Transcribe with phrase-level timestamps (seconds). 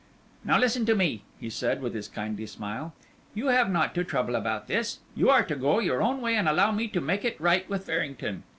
[0.43, 2.95] "Now listen to me," he said, with his kindly smile;
[3.35, 6.49] "you have not to trouble about this; you are to go your own way and
[6.49, 8.41] allow me to make it right with Farrington.